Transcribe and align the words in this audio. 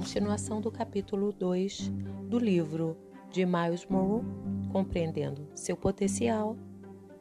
continuação 0.00 0.62
do 0.62 0.72
capítulo 0.72 1.30
2 1.30 1.92
do 2.26 2.38
livro 2.38 2.96
de 3.30 3.44
Miles 3.44 3.84
Monroe, 3.84 4.24
Compreendendo 4.72 5.46
Seu 5.54 5.76
Potencial, 5.76 6.56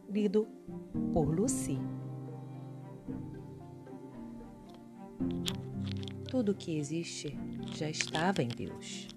lido 0.10 0.48
por 1.14 1.26
Lucy. 1.26 1.78
Tudo 6.30 6.56
que 6.56 6.78
existe 6.78 7.38
já 7.76 7.90
estava 7.90 8.42
em 8.42 8.48
Deus. 8.48 9.10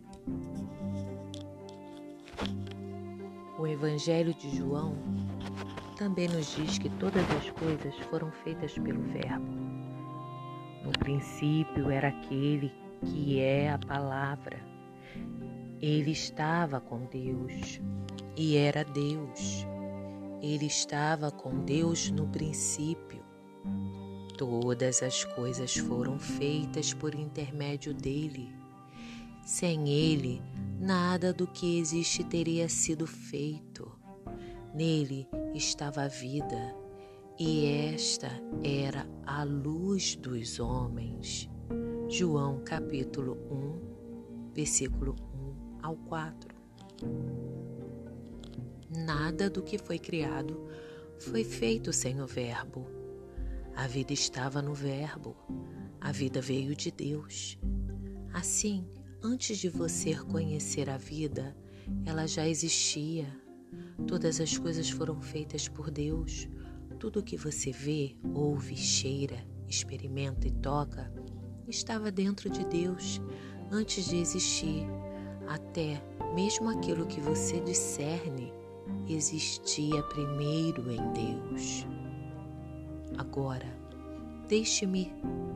O 3.60 3.64
Evangelho 3.64 4.34
de 4.34 4.56
João 4.56 4.96
também 5.96 6.26
nos 6.26 6.56
diz 6.56 6.78
que 6.78 6.90
todas 6.90 7.24
as 7.30 7.48
coisas 7.50 7.96
foram 8.10 8.32
feitas 8.32 8.76
pelo 8.76 9.02
Verbo. 9.02 9.46
No 10.84 10.90
princípio 10.98 11.88
era 11.88 12.08
aquele 12.08 12.81
que 13.04 13.40
é 13.40 13.70
a 13.70 13.78
palavra. 13.78 14.60
Ele 15.80 16.12
estava 16.12 16.80
com 16.80 17.06
Deus 17.06 17.80
e 18.36 18.56
era 18.56 18.84
Deus. 18.84 19.66
Ele 20.40 20.66
estava 20.66 21.30
com 21.30 21.64
Deus 21.64 22.10
no 22.10 22.26
princípio. 22.28 23.22
Todas 24.36 25.02
as 25.02 25.24
coisas 25.24 25.76
foram 25.76 26.18
feitas 26.18 26.92
por 26.94 27.14
intermédio 27.14 27.92
dele. 27.92 28.52
Sem 29.44 29.88
ele, 29.88 30.40
nada 30.80 31.32
do 31.32 31.46
que 31.46 31.78
existe 31.78 32.24
teria 32.24 32.68
sido 32.68 33.06
feito. 33.06 33.90
Nele 34.74 35.28
estava 35.54 36.02
a 36.04 36.08
vida, 36.08 36.74
e 37.38 37.66
esta 37.66 38.30
era 38.64 39.06
a 39.26 39.42
luz 39.44 40.16
dos 40.16 40.58
homens. 40.58 41.51
João 42.14 42.60
capítulo 42.62 43.38
1, 43.50 44.52
versículo 44.52 45.16
1 45.80 45.80
ao 45.82 45.96
4. 45.96 46.54
Nada 48.94 49.48
do 49.48 49.62
que 49.62 49.78
foi 49.78 49.98
criado 49.98 50.68
foi 51.18 51.42
feito 51.42 51.90
sem 51.90 52.20
o 52.20 52.26
Verbo. 52.26 52.86
A 53.74 53.86
vida 53.86 54.12
estava 54.12 54.60
no 54.60 54.74
Verbo, 54.74 55.34
a 55.98 56.12
vida 56.12 56.38
veio 56.42 56.76
de 56.76 56.90
Deus. 56.90 57.58
Assim, 58.34 58.86
antes 59.22 59.56
de 59.56 59.70
você 59.70 60.14
conhecer 60.14 60.90
a 60.90 60.98
vida, 60.98 61.56
ela 62.04 62.26
já 62.26 62.46
existia. 62.46 63.26
Todas 64.06 64.38
as 64.38 64.58
coisas 64.58 64.90
foram 64.90 65.18
feitas 65.22 65.66
por 65.66 65.90
Deus. 65.90 66.46
Tudo 66.98 67.20
o 67.20 67.24
que 67.24 67.38
você 67.38 67.72
vê, 67.72 68.14
ouve, 68.34 68.76
cheira, 68.76 69.42
experimenta 69.66 70.46
e 70.46 70.50
toca 70.50 71.10
estava 71.68 72.10
dentro 72.10 72.50
de 72.50 72.64
Deus 72.64 73.20
antes 73.70 74.06
de 74.06 74.16
existir. 74.16 74.86
Até 75.48 76.02
mesmo 76.34 76.68
aquilo 76.68 77.06
que 77.06 77.20
você 77.20 77.60
discerne 77.60 78.52
existia 79.08 80.02
primeiro 80.04 80.90
em 80.90 81.12
Deus. 81.12 81.86
Agora, 83.18 83.66
deixe-me 84.48 85.12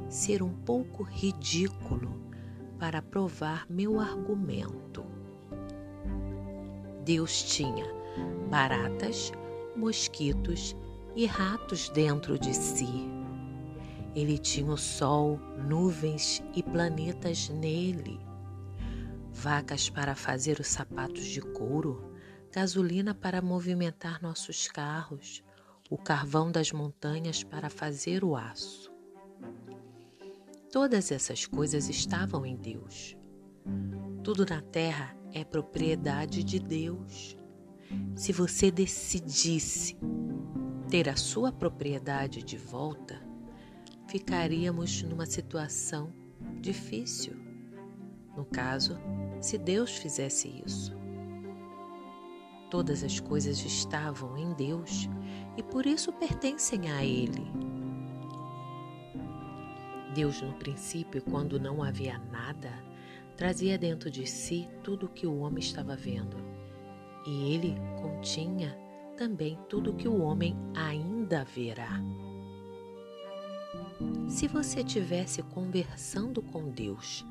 ser 0.09 0.43
um 0.43 0.53
pouco 0.53 1.03
ridículo 1.03 2.21
para 2.79 3.01
provar 3.01 3.67
meu 3.69 3.99
argumento. 3.99 5.05
Deus 7.05 7.43
tinha 7.43 7.87
baratas, 8.51 9.33
mosquitos 9.77 10.77
e 11.15 11.25
ratos 11.25 11.89
dentro 11.89 12.39
de 12.39 12.55
si. 12.55 13.16
Ele 14.17 14.39
tinha 14.39 14.73
o 14.73 14.79
sol, 14.79 15.39
nuvens 15.69 16.43
e 16.55 16.63
planetas 16.63 17.51
nele, 17.51 18.19
vacas 19.31 19.91
para 19.91 20.15
fazer 20.15 20.59
os 20.59 20.69
sapatos 20.69 21.27
de 21.27 21.43
couro, 21.43 22.15
gasolina 22.51 23.15
para 23.15 23.43
movimentar 23.43 24.23
nossos 24.23 24.69
carros, 24.69 25.45
o 25.91 25.99
carvão 25.99 26.51
das 26.51 26.73
montanhas 26.73 27.45
para 27.45 27.69
fazer 27.69 28.25
o 28.25 28.35
aço. 28.35 28.91
Todas 30.73 31.13
essas 31.13 31.45
coisas 31.45 31.91
estavam 31.91 32.47
em 32.47 32.57
Deus. 32.57 33.15
Tudo 34.25 34.47
na 34.47 34.63
terra 34.63 35.15
é 35.31 35.45
propriedade 35.45 36.43
de 36.43 36.59
Deus. 36.59 37.37
Se 38.15 38.33
você 38.33 38.71
decidisse 38.71 39.95
ter 40.89 41.07
a 41.07 41.17
sua 41.17 41.53
propriedade 41.53 42.43
de 42.43 42.57
volta, 42.57 43.26
ficaríamos 44.07 45.03
numa 45.03 45.27
situação 45.27 46.13
difícil. 46.61 47.35
No 48.37 48.45
caso, 48.45 48.99
se 49.41 49.59
Deus 49.59 49.97
fizesse 49.97 50.63
isso. 50.65 50.95
Todas 52.71 53.03
as 53.03 53.21
coisas 53.21 53.65
estavam 53.65 54.37
em 54.37 54.53
Deus 54.55 55.09
e 55.57 55.63
por 55.63 55.87
isso 55.87 56.13
pertencem 56.13 56.91
a 56.91 57.05
Ele. 57.05 57.47
Deus, 60.15 60.41
no 60.41 60.53
princípio, 60.55 61.23
quando 61.23 61.61
não 61.61 61.83
havia 61.83 62.19
nada, 62.33 62.73
trazia 63.37 63.79
dentro 63.79 64.11
de 64.11 64.27
si 64.27 64.69
tudo 64.83 65.07
o 65.07 65.09
que 65.09 65.27
o 65.27 65.39
homem 65.39 65.61
estava 65.61 65.95
vendo. 65.95 66.37
E 67.27 67.53
ele 67.53 67.75
continha 68.01 68.77
também 69.17 69.59
tudo 69.69 69.91
o 69.91 69.95
que 69.95 70.09
o 70.09 70.21
homem 70.21 70.57
ainda 70.75 71.45
verá. 71.45 72.01
Se 74.29 74.49
você 74.49 74.83
tivesse 74.83 75.43
conversando 75.43 76.43
com 76.43 76.69
Deus 76.69 77.25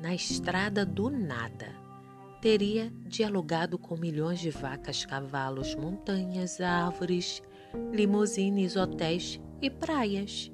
na 0.00 0.14
estrada 0.14 0.86
do 0.86 1.10
nada, 1.10 1.74
teria 2.40 2.90
dialogado 3.04 3.76
com 3.76 3.96
milhões 3.96 4.38
de 4.38 4.50
vacas, 4.50 5.04
cavalos, 5.04 5.74
montanhas, 5.74 6.60
árvores, 6.60 7.42
limusines, 7.92 8.76
hotéis 8.76 9.40
e 9.60 9.68
praias. 9.68 10.50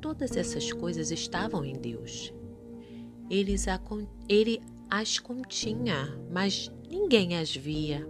Todas 0.00 0.36
essas 0.36 0.72
coisas 0.72 1.10
estavam 1.10 1.64
em 1.64 1.74
Deus. 1.74 2.32
Ele 3.28 3.56
as 4.88 5.18
continha, 5.18 6.18
mas 6.30 6.70
ninguém 6.88 7.36
as 7.36 7.54
via. 7.54 8.06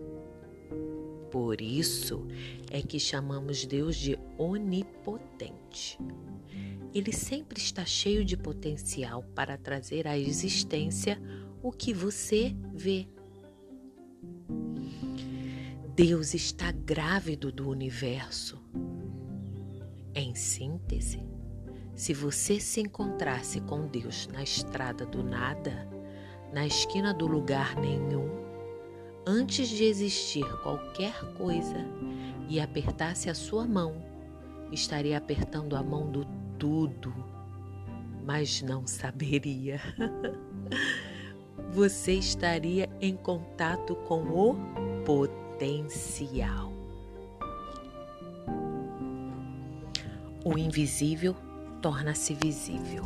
Por 1.32 1.62
isso 1.62 2.26
é 2.70 2.82
que 2.82 3.00
chamamos 3.00 3.64
Deus 3.64 3.96
de 3.96 4.18
onipotente. 4.36 5.98
Ele 6.94 7.10
sempre 7.10 7.58
está 7.58 7.86
cheio 7.86 8.22
de 8.22 8.36
potencial 8.36 9.24
para 9.34 9.56
trazer 9.56 10.06
à 10.06 10.18
existência 10.18 11.18
o 11.62 11.72
que 11.72 11.94
você 11.94 12.54
vê. 12.74 13.08
Deus 15.96 16.34
está 16.34 16.70
grávido 16.70 17.50
do 17.50 17.66
universo. 17.66 18.62
Em 20.14 20.34
síntese, 20.34 21.26
se 21.94 22.12
você 22.12 22.60
se 22.60 22.82
encontrasse 22.82 23.58
com 23.62 23.86
Deus 23.86 24.26
na 24.26 24.42
estrada 24.42 25.06
do 25.06 25.22
nada, 25.22 25.88
na 26.52 26.66
esquina 26.66 27.14
do 27.14 27.26
lugar 27.26 27.74
nenhum, 27.76 28.41
antes 29.26 29.68
de 29.68 29.84
existir 29.84 30.44
qualquer 30.62 31.14
coisa, 31.34 31.76
e 32.48 32.60
apertasse 32.60 33.30
a 33.30 33.34
sua 33.34 33.66
mão, 33.66 33.94
estaria 34.70 35.16
apertando 35.16 35.74
a 35.74 35.82
mão 35.82 36.10
do 36.10 36.26
tudo, 36.58 37.14
mas 38.24 38.60
não 38.62 38.86
saberia. 38.86 39.80
Você 41.72 42.12
estaria 42.12 42.90
em 43.00 43.16
contato 43.16 43.94
com 44.06 44.22
o 44.22 44.54
potencial. 45.04 46.72
O 50.44 50.58
invisível 50.58 51.34
torna-se 51.80 52.34
visível. 52.34 53.04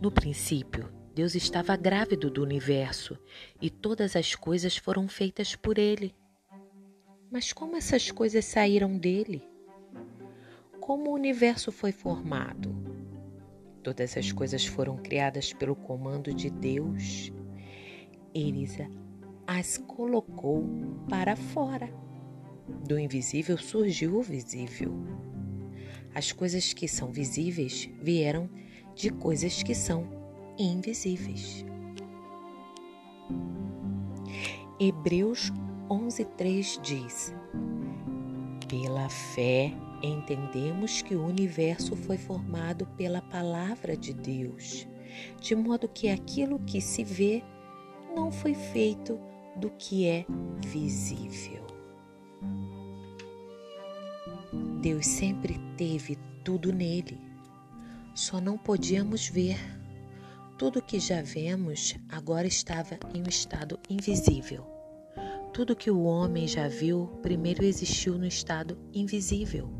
No 0.00 0.10
princípio, 0.10 0.88
Deus 1.18 1.34
estava 1.34 1.74
grávido 1.74 2.30
do 2.30 2.44
universo 2.44 3.18
e 3.60 3.68
todas 3.68 4.14
as 4.14 4.36
coisas 4.36 4.76
foram 4.76 5.08
feitas 5.08 5.56
por 5.56 5.76
ele. 5.76 6.14
Mas 7.28 7.52
como 7.52 7.74
essas 7.74 8.08
coisas 8.12 8.44
saíram 8.44 8.96
dele? 8.96 9.42
como 10.78 11.10
o 11.10 11.14
universo 11.14 11.72
foi 11.72 11.90
formado. 11.90 12.72
Todas 13.82 14.16
as 14.16 14.30
coisas 14.30 14.64
foram 14.64 14.96
criadas 14.96 15.52
pelo 15.52 15.74
comando 15.74 16.32
de 16.32 16.48
Deus. 16.48 17.32
Ele 18.32 18.68
as 19.44 19.76
colocou 19.76 20.64
para 21.10 21.34
fora. 21.34 21.92
Do 22.86 22.96
invisível 22.96 23.58
surgiu 23.58 24.14
o 24.14 24.22
visível. 24.22 24.94
As 26.14 26.30
coisas 26.30 26.72
que 26.72 26.86
são 26.86 27.10
visíveis 27.10 27.90
vieram 28.00 28.48
de 28.94 29.10
coisas 29.10 29.64
que 29.64 29.74
são 29.74 30.17
invisíveis. 30.58 31.64
Hebreus 34.80 35.52
11:3 35.88 36.80
diz: 36.82 37.34
Pela 38.68 39.08
fé 39.08 39.72
entendemos 40.02 41.02
que 41.02 41.14
o 41.14 41.24
universo 41.24 41.96
foi 41.96 42.16
formado 42.16 42.86
pela 42.96 43.20
palavra 43.20 43.96
de 43.96 44.12
Deus, 44.12 44.86
de 45.40 45.54
modo 45.54 45.88
que 45.88 46.08
aquilo 46.08 46.58
que 46.60 46.80
se 46.80 47.02
vê 47.02 47.42
não 48.14 48.30
foi 48.30 48.54
feito 48.54 49.18
do 49.56 49.70
que 49.70 50.06
é 50.06 50.24
visível. 50.66 51.66
Deus 54.80 55.06
sempre 55.06 55.58
teve 55.76 56.16
tudo 56.44 56.72
nele, 56.72 57.20
só 58.14 58.40
não 58.40 58.56
podíamos 58.56 59.28
ver. 59.28 59.77
Tudo 60.58 60.82
que 60.82 60.98
já 60.98 61.22
vemos 61.22 61.94
agora 62.08 62.44
estava 62.44 62.98
em 63.14 63.22
um 63.22 63.28
estado 63.28 63.78
invisível. 63.88 64.66
Tudo 65.52 65.76
que 65.76 65.88
o 65.88 66.02
homem 66.02 66.48
já 66.48 66.66
viu 66.66 67.06
primeiro 67.22 67.64
existiu 67.64 68.18
no 68.18 68.26
estado 68.26 68.76
invisível. 68.92 69.70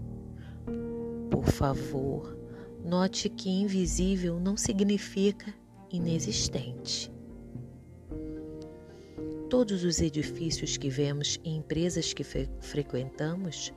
Por 1.32 1.46
favor, 1.46 2.38
note 2.84 3.28
que 3.28 3.50
invisível 3.50 4.38
não 4.38 4.56
significa 4.56 5.52
inexistente. 5.90 7.10
Todos 9.50 9.82
os 9.82 10.00
edifícios 10.00 10.76
que 10.76 10.88
vemos 10.88 11.40
e 11.42 11.50
empresas 11.50 12.12
que 12.12 12.22
fre 12.22 12.48
frequentamos, 12.60 13.72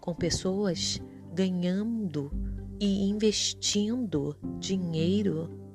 com 0.00 0.12
pessoas 0.12 1.00
ganhando 1.32 2.32
e 2.80 3.08
investindo 3.08 4.36
dinheiro, 4.58 5.69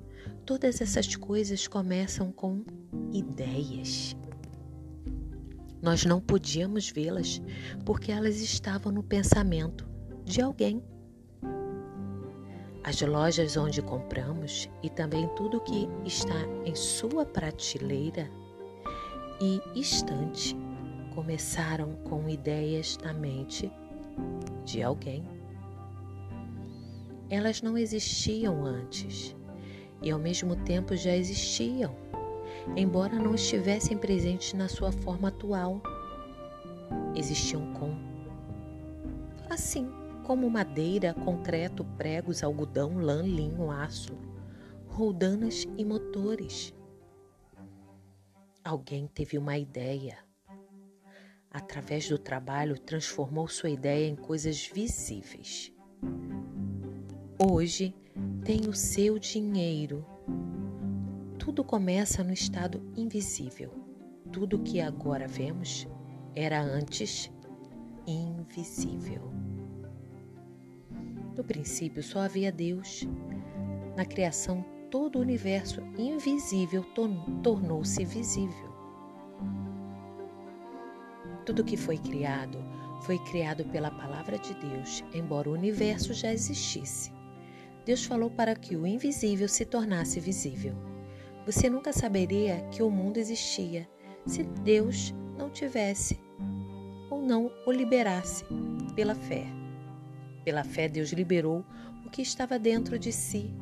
todas 0.45 0.79
essas 0.79 1.15
coisas 1.15 1.67
começam 1.67 2.31
com 2.31 2.63
ideias. 3.11 4.15
Nós 5.81 6.05
não 6.05 6.21
podíamos 6.21 6.89
vê-las 6.89 7.41
porque 7.83 8.11
elas 8.11 8.39
estavam 8.39 8.91
no 8.91 9.01
pensamento 9.01 9.87
de 10.23 10.41
alguém. 10.41 10.83
As 12.83 13.01
lojas 13.01 13.57
onde 13.57 13.81
compramos 13.81 14.69
e 14.83 14.89
também 14.89 15.27
tudo 15.35 15.61
que 15.61 15.89
está 16.05 16.39
em 16.63 16.75
sua 16.75 17.25
prateleira 17.25 18.29
e 19.41 19.59
estante 19.79 20.55
começaram 21.15 21.93
com 22.03 22.29
ideias 22.29 22.99
na 23.03 23.13
mente 23.13 23.71
de 24.63 24.83
alguém. 24.83 25.27
Elas 27.29 27.63
não 27.63 27.75
existiam 27.75 28.63
antes 28.63 29.35
e 30.01 30.11
ao 30.11 30.19
mesmo 30.19 30.55
tempo 30.55 30.95
já 30.95 31.15
existiam, 31.15 31.95
embora 32.75 33.15
não 33.15 33.35
estivessem 33.35 33.97
presentes 33.97 34.53
na 34.53 34.67
sua 34.67 34.91
forma 34.91 35.29
atual. 35.29 35.81
Existiam 37.15 37.73
com 37.73 37.95
assim 39.49 39.89
como 40.25 40.49
madeira, 40.49 41.13
concreto, 41.13 41.85
pregos, 41.97 42.43
algodão, 42.43 42.97
lã, 42.97 43.21
linho, 43.21 43.69
aço, 43.69 44.17
roldanas 44.87 45.65
e 45.77 45.85
motores. 45.85 46.73
Alguém 48.63 49.07
teve 49.07 49.37
uma 49.37 49.57
ideia. 49.57 50.17
Através 51.51 52.09
do 52.09 52.17
trabalho, 52.17 52.77
transformou 52.79 53.47
sua 53.47 53.69
ideia 53.69 54.07
em 54.07 54.15
coisas 54.15 54.65
visíveis. 54.65 55.71
Hoje, 57.39 57.93
tem 58.43 58.67
o 58.67 58.73
seu 58.73 59.19
dinheiro. 59.19 60.05
Tudo 61.37 61.63
começa 61.63 62.23
no 62.23 62.31
estado 62.31 62.81
invisível. 62.95 63.71
Tudo 64.31 64.59
que 64.59 64.79
agora 64.79 65.27
vemos 65.27 65.87
era 66.35 66.61
antes 66.61 67.31
invisível. 68.07 69.31
No 71.35 71.43
princípio 71.43 72.01
só 72.01 72.19
havia 72.19 72.51
Deus. 72.51 73.07
Na 73.95 74.05
criação, 74.05 74.65
todo 74.89 75.17
o 75.17 75.21
universo 75.21 75.81
invisível 75.97 76.85
tornou-se 77.43 78.03
visível. 78.05 78.73
Tudo 81.45 81.63
que 81.63 81.77
foi 81.77 81.97
criado 81.97 82.57
foi 83.01 83.19
criado 83.19 83.65
pela 83.65 83.91
palavra 83.91 84.37
de 84.39 84.53
Deus, 84.55 85.03
embora 85.13 85.49
o 85.49 85.53
universo 85.53 86.13
já 86.13 86.31
existisse. 86.31 87.11
Deus 87.85 88.03
falou 88.03 88.31
para 88.31 88.55
que 88.55 88.75
o 88.75 88.87
invisível 88.87 89.47
se 89.47 89.63
tornasse 89.63 90.19
visível. 90.19 90.73
Você 91.45 91.69
nunca 91.69 91.93
saberia 91.93 92.67
que 92.71 92.81
o 92.81 92.89
mundo 92.89 93.17
existia 93.17 93.87
se 94.25 94.41
Deus 94.43 95.13
não 95.37 95.51
tivesse 95.51 96.19
ou 97.11 97.21
não 97.21 97.51
o 97.67 97.71
liberasse 97.71 98.43
pela 98.95 99.13
fé. 99.13 99.45
Pela 100.43 100.63
fé, 100.63 100.89
Deus 100.89 101.11
liberou 101.11 101.63
o 102.03 102.09
que 102.09 102.23
estava 102.23 102.57
dentro 102.57 102.97
de 102.97 103.11
si. 103.11 103.53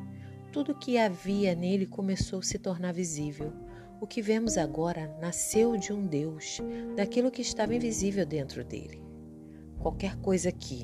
Tudo 0.50 0.72
o 0.72 0.78
que 0.78 0.96
havia 0.96 1.54
nele 1.54 1.84
começou 1.84 2.38
a 2.38 2.42
se 2.42 2.58
tornar 2.58 2.92
visível. 2.92 3.52
O 4.00 4.06
que 4.06 4.22
vemos 4.22 4.56
agora 4.56 5.14
nasceu 5.20 5.76
de 5.76 5.92
um 5.92 6.06
Deus, 6.06 6.60
daquilo 6.96 7.30
que 7.30 7.42
estava 7.42 7.74
invisível 7.74 8.24
dentro 8.24 8.64
dele. 8.64 9.02
Qualquer 9.78 10.16
coisa 10.16 10.50
que 10.50 10.82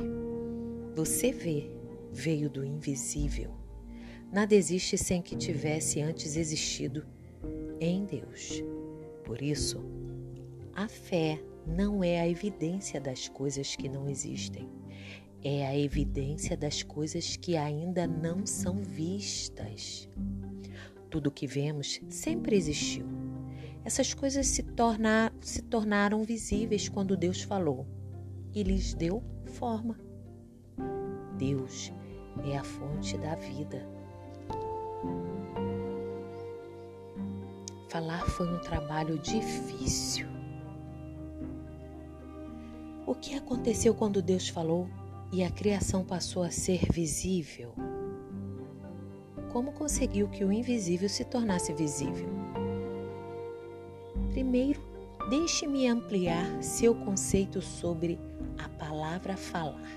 você 0.94 1.32
vê 1.32 1.79
veio 2.12 2.50
do 2.50 2.64
invisível. 2.64 3.54
Nada 4.32 4.54
existe 4.54 4.96
sem 4.96 5.20
que 5.20 5.36
tivesse 5.36 6.00
antes 6.00 6.36
existido 6.36 7.06
em 7.80 8.04
Deus. 8.04 8.62
Por 9.24 9.42
isso, 9.42 9.84
a 10.74 10.88
fé 10.88 11.42
não 11.66 12.02
é 12.02 12.20
a 12.20 12.28
evidência 12.28 13.00
das 13.00 13.28
coisas 13.28 13.74
que 13.74 13.88
não 13.88 14.08
existem 14.08 14.68
é 15.42 15.66
a 15.66 15.76
evidência 15.76 16.56
das 16.56 16.82
coisas 16.82 17.36
que 17.36 17.56
ainda 17.56 18.06
não 18.06 18.46
são 18.46 18.76
vistas. 18.76 20.08
Tudo 21.08 21.30
que 21.30 21.46
vemos 21.46 22.00
sempre 22.08 22.56
existiu. 22.56 23.06
Essas 23.84 24.12
coisas 24.12 24.46
se, 24.46 24.62
tornar, 24.62 25.32
se 25.40 25.62
tornaram 25.62 26.22
visíveis 26.22 26.88
quando 26.88 27.16
Deus 27.16 27.42
falou 27.42 27.86
e 28.54 28.62
lhes 28.62 28.92
deu 28.92 29.22
forma. 29.46 29.98
Deus 31.38 31.90
é 32.44 32.56
a 32.56 32.64
fonte 32.64 33.16
da 33.18 33.34
vida. 33.34 33.86
Falar 37.88 38.24
foi 38.26 38.48
um 38.48 38.58
trabalho 38.60 39.18
difícil. 39.18 40.26
O 43.06 43.14
que 43.14 43.34
aconteceu 43.34 43.92
quando 43.94 44.22
Deus 44.22 44.48
falou 44.48 44.88
e 45.32 45.42
a 45.42 45.50
criação 45.50 46.04
passou 46.04 46.42
a 46.42 46.50
ser 46.50 46.86
visível. 46.92 47.72
Como 49.52 49.72
conseguiu 49.72 50.28
que 50.28 50.44
o 50.44 50.52
invisível 50.52 51.08
se 51.08 51.24
tornasse 51.24 51.72
visível? 51.72 52.28
Primeiro, 54.30 54.80
deixe-me 55.28 55.88
ampliar 55.88 56.62
seu 56.62 56.94
conceito 56.94 57.60
sobre 57.60 58.18
a 58.56 58.68
palavra 58.68 59.36
falar. 59.36 59.90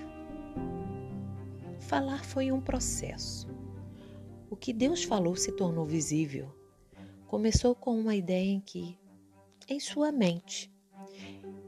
Falar 1.86 2.24
foi 2.24 2.50
um 2.50 2.62
processo. 2.62 3.46
O 4.48 4.56
que 4.56 4.72
Deus 4.72 5.04
falou 5.04 5.36
se 5.36 5.52
tornou 5.52 5.84
visível. 5.84 6.48
Começou 7.26 7.74
com 7.74 8.00
uma 8.00 8.16
ideia 8.16 8.50
em 8.50 8.58
que, 8.58 8.98
em 9.68 9.78
sua 9.78 10.10
mente, 10.10 10.72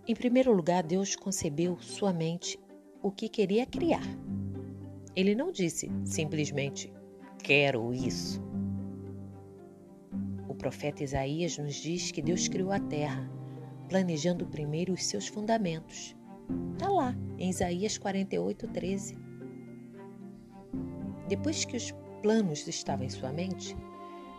em 0.09 0.15
primeiro 0.15 0.55
lugar, 0.55 0.83
Deus 0.83 1.15
concebeu 1.15 1.79
sua 1.81 2.15
mente 2.15 2.59
o 3.03 3.11
que 3.11 3.29
queria 3.29 3.67
criar. 3.67 4.07
Ele 5.15 5.35
não 5.35 5.53
disse 5.53 5.93
simplesmente 6.03 6.91
quero 7.43 7.93
isso. 7.93 8.43
O 10.49 10.55
profeta 10.55 11.05
Isaías 11.05 11.59
nos 11.59 11.75
diz 11.75 12.11
que 12.11 12.23
Deus 12.23 12.49
criou 12.49 12.73
a 12.73 12.81
terra, 12.81 13.31
planejando 13.87 14.47
primeiro 14.47 14.95
os 14.95 15.05
seus 15.05 15.29
fundamentos. 15.29 16.17
Está 16.73 16.89
lá, 16.89 17.15
em 17.39 17.51
Isaías 17.51 17.99
48, 17.99 18.67
13. 18.69 19.26
Depois 21.29 21.65
que 21.65 21.77
os 21.77 21.93
planos 22.23 22.67
estavam 22.69 23.05
em 23.05 23.11
sua 23.11 23.33
mente, 23.33 23.77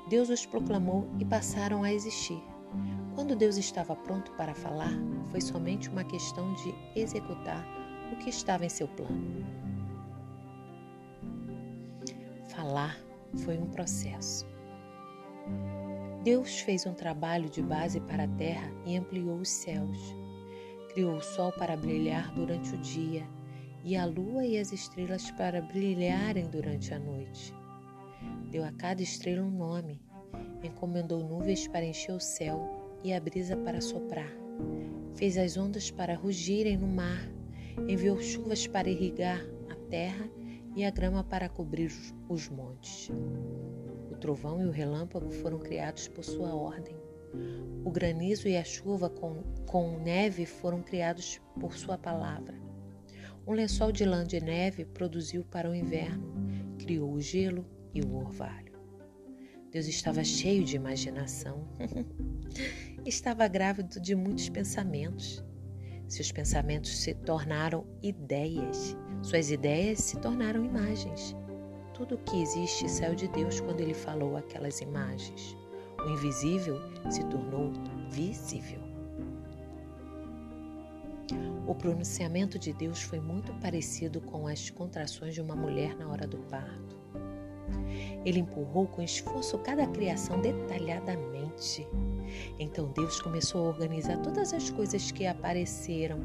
Deus 0.09 0.29
os 0.29 0.45
proclamou 0.45 1.07
e 1.19 1.25
passaram 1.25 1.83
a 1.83 1.91
existir. 1.91 2.41
Quando 3.13 3.35
Deus 3.35 3.57
estava 3.57 3.95
pronto 3.95 4.31
para 4.33 4.53
falar, 4.53 4.93
foi 5.31 5.41
somente 5.41 5.89
uma 5.89 6.03
questão 6.03 6.53
de 6.53 6.73
executar 6.95 7.65
o 8.11 8.15
que 8.17 8.29
estava 8.29 8.65
em 8.65 8.69
seu 8.69 8.87
plano. 8.87 9.45
Falar 12.47 12.97
foi 13.43 13.57
um 13.57 13.67
processo. 13.67 14.47
Deus 16.23 16.59
fez 16.59 16.85
um 16.85 16.93
trabalho 16.93 17.49
de 17.49 17.61
base 17.61 17.99
para 17.99 18.23
a 18.23 18.27
terra 18.27 18.71
e 18.85 18.95
ampliou 18.95 19.37
os 19.37 19.49
céus. 19.49 19.97
Criou 20.93 21.17
o 21.17 21.21
sol 21.21 21.51
para 21.51 21.75
brilhar 21.75 22.33
durante 22.33 22.73
o 22.73 22.77
dia 22.77 23.27
e 23.87 23.95
a 23.95 24.05
lua 24.05 24.45
e 24.45 24.59
as 24.59 24.73
estrelas 24.73 25.31
para 25.31 25.61
brilharem 25.61 26.49
durante 26.49 26.93
a 26.93 26.99
noite. 26.99 27.55
Deu 28.51 28.63
a 28.63 28.71
cada 28.71 29.01
estrela 29.01 29.41
um 29.41 29.49
nome, 29.49 30.01
encomendou 30.61 31.23
nuvens 31.23 31.67
para 31.67 31.85
encher 31.85 32.13
o 32.13 32.19
céu 32.19 32.99
e 33.03 33.13
a 33.13 33.19
brisa 33.19 33.55
para 33.55 33.79
soprar. 33.79 34.31
Fez 35.15 35.37
as 35.37 35.55
ondas 35.55 35.89
para 35.89 36.15
rugirem 36.15 36.77
no 36.77 36.87
mar 36.87 37.31
enviou 37.87 38.19
chuvas 38.19 38.67
para 38.67 38.89
irrigar 38.89 39.41
terra 39.89 40.29
e 40.75 40.83
a 40.83 40.91
grama 40.91 41.23
para 41.23 41.49
cobrir 41.49 41.91
os 42.29 42.49
montes. 42.49 43.09
O 44.11 44.15
trovão 44.15 44.61
e 44.61 44.65
o 44.65 44.71
relâmpago 44.71 45.31
foram 45.31 45.59
criados 45.59 46.07
por 46.07 46.23
sua 46.23 46.53
ordem. 46.53 46.95
O 47.83 47.91
granizo 47.91 48.47
e 48.47 48.57
a 48.57 48.63
chuva 48.63 49.09
com, 49.09 49.43
com 49.65 49.99
neve 49.99 50.45
foram 50.45 50.81
criados 50.81 51.39
por 51.59 51.73
sua 51.77 51.97
palavra. 51.97 52.66
Um 53.47 53.53
lençol 53.53 53.93
de 53.93 54.03
lã 54.03 54.25
de 54.25 54.41
neve 54.41 54.83
produziu 54.83 55.41
para 55.45 55.69
o 55.69 55.73
inverno, 55.73 56.33
criou 56.77 57.13
o 57.13 57.21
gelo 57.21 57.65
e 57.93 58.01
o 58.01 58.17
orvalho. 58.17 58.73
Deus 59.71 59.87
estava 59.87 60.21
cheio 60.21 60.65
de 60.65 60.75
imaginação. 60.75 61.65
estava 63.05 63.47
grávido 63.47 64.01
de 64.01 64.13
muitos 64.15 64.49
pensamentos. 64.49 65.41
Seus 66.09 66.29
pensamentos 66.29 66.97
se 66.97 67.13
tornaram 67.13 67.87
ideias, 68.03 68.97
suas 69.23 69.49
ideias 69.49 69.99
se 69.99 70.19
tornaram 70.19 70.65
imagens. 70.65 71.33
Tudo 71.93 72.15
o 72.15 72.23
que 72.25 72.41
existe 72.41 72.89
saiu 72.89 73.15
de 73.15 73.29
Deus 73.29 73.61
quando 73.61 73.79
ele 73.79 73.93
falou 73.93 74.35
aquelas 74.35 74.81
imagens. 74.81 75.55
O 76.05 76.09
invisível 76.09 76.81
se 77.09 77.23
tornou 77.27 77.71
visível. 78.09 78.86
O 81.67 81.75
pronunciamento 81.75 82.57
de 82.57 82.71
Deus 82.71 83.01
foi 83.01 83.19
muito 83.19 83.53
parecido 83.55 84.21
com 84.21 84.47
as 84.47 84.69
contrações 84.69 85.33
de 85.33 85.41
uma 85.41 85.55
mulher 85.55 85.97
na 85.97 86.07
hora 86.07 86.25
do 86.25 86.37
parto. 86.37 86.95
Ele 88.25 88.39
empurrou 88.39 88.87
com 88.87 89.01
esforço 89.01 89.57
cada 89.59 89.85
criação 89.87 90.39
detalhadamente. 90.39 91.85
Então 92.57 92.91
Deus 92.93 93.19
começou 93.19 93.65
a 93.65 93.69
organizar 93.69 94.17
todas 94.21 94.53
as 94.53 94.69
coisas 94.69 95.11
que 95.11 95.25
apareceram. 95.25 96.19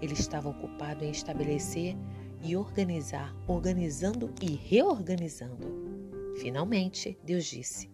Ele 0.00 0.14
estava 0.14 0.48
ocupado 0.48 1.04
em 1.04 1.10
estabelecer 1.10 1.94
e 2.42 2.56
organizar, 2.56 3.34
organizando 3.46 4.32
e 4.40 4.54
reorganizando. 4.56 5.68
Finalmente, 6.40 7.18
Deus 7.22 7.44
disse: 7.44 7.90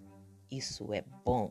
Isso 0.51 0.93
é 0.93 1.05
bom. 1.25 1.51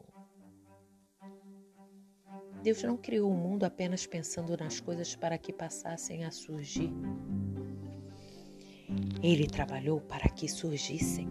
Deus 2.63 2.83
não 2.83 2.97
criou 2.97 3.31
o 3.31 3.35
mundo 3.35 3.63
apenas 3.63 4.05
pensando 4.05 4.57
nas 4.57 4.79
coisas 4.79 5.15
para 5.15 5.37
que 5.37 5.53
passassem 5.53 6.25
a 6.25 6.31
surgir. 6.31 6.91
Ele 9.21 9.47
trabalhou 9.47 10.01
para 10.01 10.29
que 10.29 10.47
surgissem. 10.47 11.27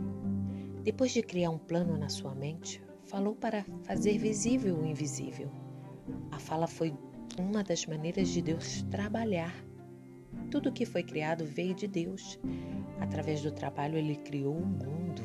Depois 0.82 1.12
de 1.12 1.22
criar 1.22 1.50
um 1.50 1.58
plano 1.58 1.96
na 1.96 2.08
sua 2.08 2.34
mente, 2.34 2.82
falou 3.04 3.34
para 3.34 3.64
fazer 3.82 4.18
visível 4.18 4.76
o 4.76 4.86
invisível. 4.86 5.50
A 6.30 6.38
fala 6.38 6.66
foi 6.66 6.94
uma 7.38 7.62
das 7.62 7.86
maneiras 7.86 8.28
de 8.28 8.40
Deus 8.40 8.82
trabalhar. 8.90 9.54
Tudo 10.50 10.72
que 10.72 10.86
foi 10.86 11.02
criado 11.02 11.44
veio 11.44 11.74
de 11.74 11.86
Deus. 11.86 12.38
Através 13.00 13.42
do 13.42 13.50
trabalho, 13.50 13.98
ele 13.98 14.16
criou 14.16 14.56
o 14.56 14.66
mundo. 14.66 15.22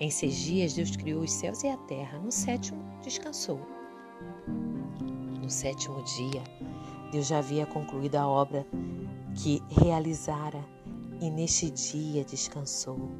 Em 0.00 0.10
seis 0.10 0.36
dias, 0.36 0.74
Deus 0.74 0.96
criou 0.96 1.22
os 1.22 1.32
céus 1.32 1.62
e 1.62 1.68
a 1.68 1.76
terra. 1.76 2.18
No 2.18 2.32
sétimo, 2.32 2.82
descansou. 3.02 3.60
Sétimo 5.50 6.00
dia, 6.04 6.44
Deus 7.10 7.26
já 7.26 7.38
havia 7.38 7.66
concluído 7.66 8.14
a 8.14 8.26
obra 8.26 8.64
que 9.34 9.60
realizara 9.68 10.64
e 11.20 11.28
neste 11.28 11.68
dia 11.72 12.24
descansou. 12.24 13.10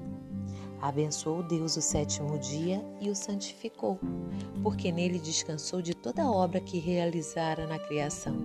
Abençoou 0.80 1.42
Deus 1.42 1.76
o 1.76 1.82
sétimo 1.82 2.38
dia 2.38 2.84
e 3.00 3.10
o 3.10 3.16
santificou, 3.16 3.99
porque 4.62 4.92
nele 4.92 5.18
descansou 5.18 5.82
de 5.82 5.92
toda 5.92 6.22
a 6.22 6.30
obra 6.30 6.60
que 6.60 6.78
realizara 6.78 7.66
na 7.66 7.80
criação. 7.80 8.37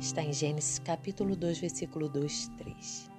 Está 0.00 0.22
em 0.22 0.32
Gênesis 0.32 0.78
capítulo 0.78 1.34
2, 1.34 1.58
versículo 1.58 2.08
2, 2.08 2.48
3. 2.58 3.10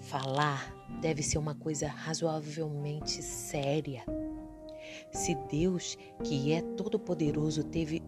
Falar 0.00 0.72
deve 1.00 1.24
ser 1.24 1.38
uma 1.38 1.56
coisa 1.56 1.88
razoavelmente 1.88 3.20
séria. 3.20 4.04
Se 5.10 5.34
Deus, 5.50 5.98
que 6.22 6.52
é 6.52 6.62
todo-poderoso, 6.62 7.64
teve 7.64 8.00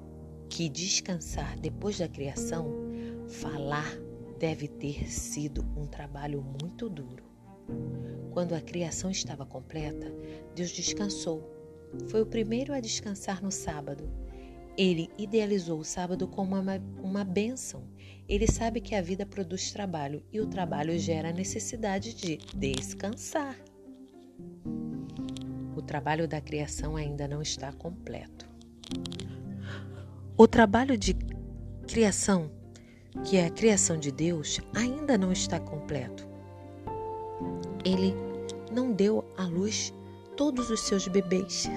que 0.48 0.68
descansar 0.68 1.58
depois 1.58 1.98
da 1.98 2.08
criação, 2.08 2.70
falar 3.28 3.86
deve 4.38 4.68
ter 4.68 5.10
sido 5.10 5.64
um 5.76 5.86
trabalho 5.86 6.42
muito 6.42 6.88
duro. 6.88 7.24
Quando 8.32 8.54
a 8.54 8.60
criação 8.60 9.10
estava 9.10 9.46
completa, 9.46 10.12
Deus 10.54 10.70
descansou. 10.70 11.52
Foi 12.08 12.20
o 12.20 12.26
primeiro 12.26 12.72
a 12.72 12.80
descansar 12.80 13.42
no 13.42 13.50
sábado. 13.50 14.08
Ele 14.76 15.08
idealizou 15.16 15.80
o 15.80 15.84
sábado 15.84 16.28
como 16.28 16.54
uma, 16.54 16.82
uma 17.02 17.24
bênção. 17.24 17.82
Ele 18.28 18.46
sabe 18.46 18.80
que 18.80 18.94
a 18.94 19.00
vida 19.00 19.24
produz 19.24 19.72
trabalho 19.72 20.22
e 20.30 20.38
o 20.40 20.46
trabalho 20.46 20.98
gera 20.98 21.30
a 21.30 21.32
necessidade 21.32 22.14
de 22.14 22.36
descansar. 22.54 23.56
O 25.74 25.80
trabalho 25.80 26.28
da 26.28 26.40
criação 26.40 26.94
ainda 26.94 27.26
não 27.26 27.40
está 27.40 27.72
completo. 27.72 28.46
O 30.38 30.46
trabalho 30.46 30.98
de 30.98 31.16
criação, 31.88 32.50
que 33.24 33.38
é 33.38 33.46
a 33.46 33.50
criação 33.50 33.96
de 33.96 34.12
Deus, 34.12 34.60
ainda 34.74 35.16
não 35.16 35.32
está 35.32 35.58
completo. 35.58 36.28
Ele 37.82 38.14
não 38.70 38.92
deu 38.92 39.24
à 39.34 39.46
luz 39.46 39.94
todos 40.36 40.68
os 40.68 40.80
seus 40.80 41.08
bebês. 41.08 41.70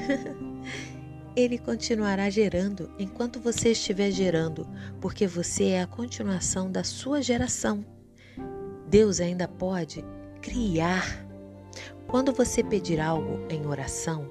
Ele 1.37 1.57
continuará 1.57 2.29
gerando 2.29 2.91
enquanto 2.99 3.39
você 3.39 3.71
estiver 3.71 4.11
gerando, 4.11 4.67
porque 4.99 5.25
você 5.25 5.69
é 5.69 5.81
a 5.81 5.87
continuação 5.87 6.69
da 6.69 6.83
sua 6.83 7.21
geração. 7.21 7.85
Deus 8.89 9.21
ainda 9.21 9.47
pode 9.47 10.03
criar. 10.41 11.25
Quando 12.07 12.33
você 12.33 12.61
pedir 12.61 12.99
algo 12.99 13.39
em 13.49 13.65
oração, 13.65 14.29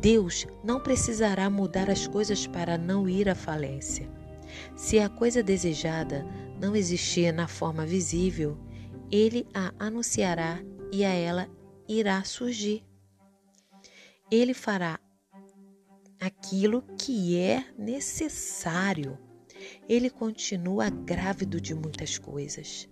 Deus 0.00 0.46
não 0.62 0.80
precisará 0.80 1.50
mudar 1.50 1.90
as 1.90 2.06
coisas 2.06 2.46
para 2.46 2.78
não 2.78 3.08
ir 3.08 3.28
à 3.28 3.34
falência. 3.34 4.08
Se 4.76 4.98
a 4.98 5.08
coisa 5.08 5.42
desejada 5.42 6.24
não 6.60 6.74
existir 6.74 7.32
na 7.32 7.48
forma 7.48 7.84
visível, 7.84 8.56
Ele 9.10 9.46
a 9.52 9.72
anunciará 9.78 10.60
e 10.92 11.04
a 11.04 11.10
ela 11.10 11.48
irá 11.88 12.22
surgir. 12.24 12.84
Ele 14.30 14.54
fará 14.54 15.00
aquilo 16.20 16.82
que 16.98 17.38
é 17.38 17.64
necessário. 17.78 19.18
Ele 19.88 20.10
continua 20.10 20.90
grávido 20.90 21.60
de 21.60 21.74
muitas 21.74 22.18
coisas. 22.18 22.88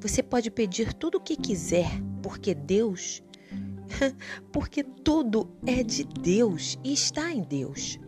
Você 0.00 0.22
pode 0.22 0.50
pedir 0.50 0.92
tudo 0.92 1.18
o 1.18 1.20
que 1.20 1.36
quiser, 1.36 1.90
porque 2.22 2.54
Deus, 2.54 3.22
porque 4.52 4.82
tudo 4.82 5.48
é 5.66 5.82
de 5.82 6.04
Deus 6.04 6.78
e 6.84 6.92
está 6.92 7.32
em 7.32 7.42
Deus. 7.42 7.98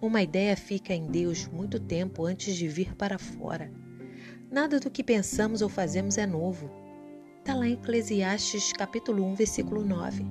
Uma 0.00 0.22
ideia 0.22 0.56
fica 0.56 0.92
em 0.92 1.06
Deus 1.06 1.46
muito 1.48 1.80
tempo 1.80 2.24
antes 2.24 2.54
de 2.56 2.68
vir 2.68 2.94
para 2.94 3.18
fora. 3.18 3.72
Nada 4.50 4.78
do 4.78 4.90
que 4.90 5.02
pensamos 5.02 5.62
ou 5.62 5.68
fazemos 5.68 6.18
é 6.18 6.26
novo. 6.26 6.70
Está 7.38 7.54
lá 7.54 7.66
em 7.66 7.74
Eclesiastes 7.74 8.72
capítulo 8.72 9.24
1, 9.24 9.34
versículo 9.34 9.84
9. 9.84 10.24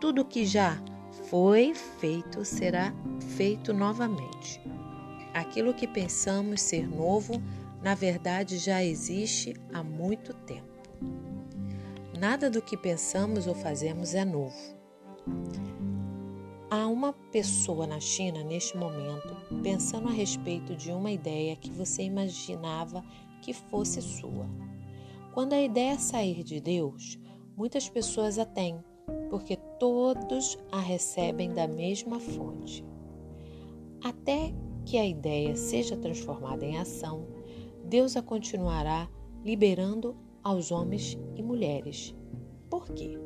Tudo 0.00 0.24
que 0.24 0.44
já 0.44 0.80
foi 1.28 1.74
feito 1.74 2.44
será 2.44 2.92
feito 3.36 3.72
novamente. 3.72 4.60
Aquilo 5.32 5.74
que 5.74 5.88
pensamos 5.88 6.60
ser 6.60 6.88
novo, 6.88 7.42
na 7.82 7.94
verdade 7.94 8.58
já 8.58 8.82
existe 8.84 9.54
há 9.72 9.82
muito 9.82 10.32
tempo. 10.34 10.74
Nada 12.18 12.48
do 12.48 12.62
que 12.62 12.76
pensamos 12.76 13.48
ou 13.48 13.54
fazemos 13.54 14.14
é 14.14 14.24
novo. 14.24 14.54
Há 16.70 16.86
uma 16.86 17.12
pessoa 17.12 17.88
na 17.88 17.98
China 17.98 18.44
neste 18.44 18.76
momento 18.76 19.36
pensando 19.62 20.08
a 20.08 20.12
respeito 20.12 20.76
de 20.76 20.92
uma 20.92 21.10
ideia 21.10 21.56
que 21.56 21.70
você 21.70 22.04
imaginava 22.04 23.04
que 23.42 23.52
fosse 23.52 24.00
sua. 24.00 24.48
Quando 25.32 25.54
a 25.54 25.60
ideia 25.60 25.98
sair 25.98 26.44
de 26.44 26.60
Deus, 26.60 27.18
muitas 27.56 27.88
pessoas 27.88 28.38
a 28.38 28.44
têm, 28.44 28.78
porque 29.28 29.56
todos 29.80 30.56
a 30.70 30.78
recebem 30.78 31.52
da 31.52 31.66
mesma 31.66 32.20
fonte. 32.20 32.84
Até 34.04 34.54
que 34.84 34.96
a 34.96 35.06
ideia 35.06 35.56
seja 35.56 35.96
transformada 35.96 36.64
em 36.64 36.78
ação, 36.78 37.26
Deus 37.84 38.16
a 38.16 38.22
continuará 38.22 39.08
liberando 39.44 40.16
aos 40.44 40.70
homens 40.70 41.18
e 41.34 41.42
mulheres. 41.42 42.14
Por 42.68 42.86
quê? 42.90 43.18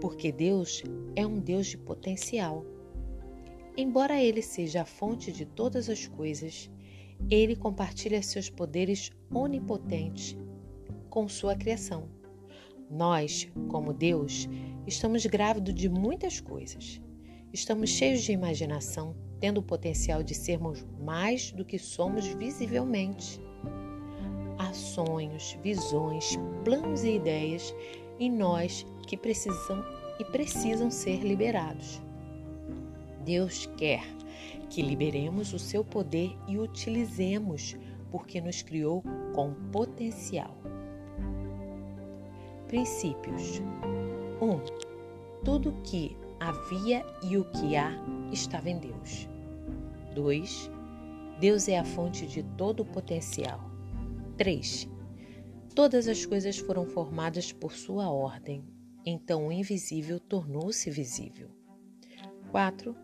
Porque 0.00 0.32
Deus 0.32 0.82
é 1.14 1.24
um 1.24 1.38
Deus 1.38 1.68
de 1.68 1.78
potencial. 1.78 2.66
Embora 3.76 4.20
Ele 4.20 4.42
seja 4.42 4.82
a 4.82 4.84
fonte 4.84 5.30
de 5.30 5.46
todas 5.46 5.88
as 5.88 6.08
coisas, 6.08 6.68
Ele 7.30 7.54
compartilha 7.54 8.20
seus 8.22 8.50
poderes 8.50 9.12
onipotentes 9.32 10.36
com 11.08 11.28
sua 11.28 11.54
criação. 11.54 12.08
Nós, 12.90 13.48
como 13.68 13.92
Deus, 13.92 14.48
estamos 14.86 15.24
grávidos 15.26 15.74
de 15.74 15.88
muitas 15.88 16.40
coisas. 16.40 17.00
Estamos 17.52 17.90
cheios 17.90 18.22
de 18.22 18.32
imaginação, 18.32 19.14
tendo 19.38 19.58
o 19.58 19.62
potencial 19.62 20.22
de 20.22 20.34
sermos 20.34 20.84
mais 21.00 21.52
do 21.52 21.64
que 21.64 21.78
somos 21.78 22.26
visivelmente. 22.26 23.40
Sonhos, 24.76 25.56
visões, 25.62 26.38
planos 26.64 27.04
e 27.04 27.16
ideias 27.16 27.74
em 28.18 28.30
nós 28.30 28.86
que 29.06 29.16
precisam 29.16 29.84
e 30.18 30.24
precisam 30.24 30.90
ser 30.90 31.20
liberados. 31.20 32.00
Deus 33.24 33.66
quer 33.76 34.02
que 34.70 34.82
liberemos 34.82 35.52
o 35.52 35.58
seu 35.58 35.84
poder 35.84 36.36
e 36.48 36.58
utilizemos, 36.58 37.76
porque 38.10 38.40
nos 38.40 38.62
criou 38.62 39.02
com 39.34 39.52
potencial. 39.72 40.56
Princípios: 42.68 43.60
1. 44.40 44.44
Um, 44.44 44.60
tudo 45.44 45.72
que 45.84 46.16
havia 46.40 47.04
e 47.22 47.36
o 47.36 47.44
que 47.44 47.76
há 47.76 47.92
estava 48.32 48.70
em 48.70 48.78
Deus. 48.78 49.28
2. 50.14 50.70
Deus 51.38 51.68
é 51.68 51.78
a 51.78 51.84
fonte 51.84 52.26
de 52.26 52.42
todo 52.42 52.80
o 52.80 52.84
potencial. 52.84 53.75
3. 54.36 54.88
Todas 55.74 56.08
as 56.08 56.26
coisas 56.26 56.58
foram 56.58 56.86
formadas 56.86 57.52
por 57.52 57.72
sua 57.72 58.10
ordem, 58.10 58.64
então 59.04 59.46
o 59.46 59.52
invisível 59.52 60.20
tornou-se 60.20 60.90
visível. 60.90 61.48
4. 62.50 62.94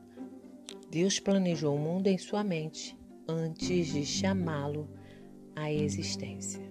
Deus 0.91 1.19
planejou 1.19 1.75
o 1.75 1.79
mundo 1.79 2.07
em 2.07 2.19
sua 2.19 2.45
mente 2.45 2.99
antes 3.27 3.89
de 3.89 4.05
chamá-lo 4.05 4.91
à 5.57 5.73
existência. 5.73 6.63